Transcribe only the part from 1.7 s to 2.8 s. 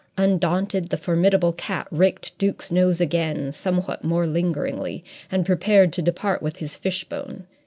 raked Duke's